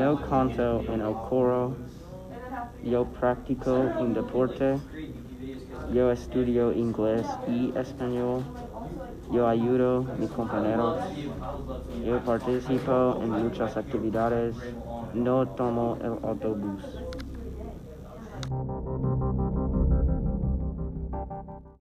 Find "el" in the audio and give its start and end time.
1.02-1.14, 16.00-16.16